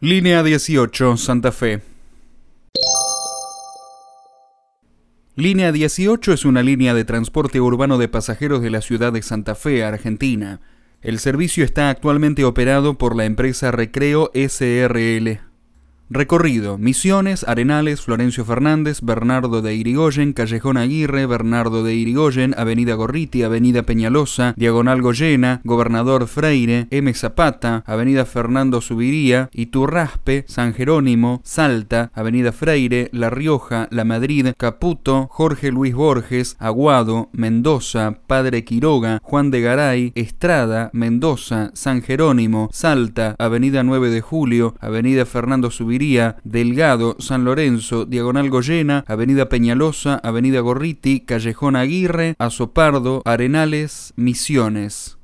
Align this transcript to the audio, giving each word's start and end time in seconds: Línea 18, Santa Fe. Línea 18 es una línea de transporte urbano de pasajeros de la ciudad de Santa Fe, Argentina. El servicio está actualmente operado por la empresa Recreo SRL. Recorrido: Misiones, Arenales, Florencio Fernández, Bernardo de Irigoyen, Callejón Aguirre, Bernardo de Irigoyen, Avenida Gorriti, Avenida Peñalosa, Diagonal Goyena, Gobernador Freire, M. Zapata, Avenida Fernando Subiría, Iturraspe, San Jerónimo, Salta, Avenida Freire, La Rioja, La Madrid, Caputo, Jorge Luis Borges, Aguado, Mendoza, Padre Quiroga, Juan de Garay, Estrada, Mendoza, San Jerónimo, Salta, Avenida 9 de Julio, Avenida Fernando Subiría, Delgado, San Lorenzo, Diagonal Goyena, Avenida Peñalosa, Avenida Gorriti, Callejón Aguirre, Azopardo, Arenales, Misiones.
Línea 0.00 0.42
18, 0.42 1.16
Santa 1.16 1.52
Fe. 1.52 1.80
Línea 5.36 5.72
18 5.72 6.34
es 6.34 6.44
una 6.44 6.62
línea 6.62 6.92
de 6.92 7.06
transporte 7.06 7.62
urbano 7.62 7.96
de 7.96 8.06
pasajeros 8.06 8.60
de 8.60 8.68
la 8.68 8.82
ciudad 8.82 9.14
de 9.14 9.22
Santa 9.22 9.54
Fe, 9.54 9.84
Argentina. 9.84 10.60
El 11.00 11.18
servicio 11.18 11.64
está 11.64 11.88
actualmente 11.88 12.44
operado 12.44 12.98
por 12.98 13.16
la 13.16 13.24
empresa 13.24 13.70
Recreo 13.70 14.30
SRL. 14.34 15.45
Recorrido: 16.08 16.78
Misiones, 16.78 17.42
Arenales, 17.48 18.00
Florencio 18.00 18.44
Fernández, 18.44 19.00
Bernardo 19.02 19.60
de 19.60 19.74
Irigoyen, 19.74 20.34
Callejón 20.34 20.76
Aguirre, 20.76 21.26
Bernardo 21.26 21.82
de 21.82 21.96
Irigoyen, 21.96 22.54
Avenida 22.56 22.94
Gorriti, 22.94 23.42
Avenida 23.42 23.82
Peñalosa, 23.82 24.54
Diagonal 24.56 25.02
Goyena, 25.02 25.60
Gobernador 25.64 26.28
Freire, 26.28 26.86
M. 26.92 27.12
Zapata, 27.12 27.82
Avenida 27.86 28.24
Fernando 28.24 28.80
Subiría, 28.80 29.50
Iturraspe, 29.52 30.44
San 30.46 30.74
Jerónimo, 30.74 31.40
Salta, 31.42 32.12
Avenida 32.14 32.52
Freire, 32.52 33.08
La 33.12 33.28
Rioja, 33.28 33.88
La 33.90 34.04
Madrid, 34.04 34.52
Caputo, 34.56 35.26
Jorge 35.32 35.72
Luis 35.72 35.94
Borges, 35.94 36.54
Aguado, 36.60 37.30
Mendoza, 37.32 38.20
Padre 38.28 38.64
Quiroga, 38.64 39.18
Juan 39.24 39.50
de 39.50 39.60
Garay, 39.60 40.12
Estrada, 40.14 40.88
Mendoza, 40.92 41.72
San 41.74 42.00
Jerónimo, 42.00 42.68
Salta, 42.72 43.34
Avenida 43.40 43.82
9 43.82 44.08
de 44.10 44.20
Julio, 44.20 44.76
Avenida 44.78 45.26
Fernando 45.26 45.72
Subiría, 45.72 45.95
Delgado, 46.44 47.16
San 47.18 47.44
Lorenzo, 47.44 48.04
Diagonal 48.04 48.50
Goyena, 48.50 49.04
Avenida 49.06 49.48
Peñalosa, 49.48 50.16
Avenida 50.22 50.60
Gorriti, 50.60 51.20
Callejón 51.20 51.76
Aguirre, 51.76 52.34
Azopardo, 52.38 53.22
Arenales, 53.24 54.12
Misiones. 54.16 55.16